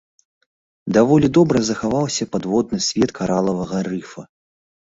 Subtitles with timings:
[0.97, 4.21] Даволі добра захаваўся падводны свет каралавага рыфа.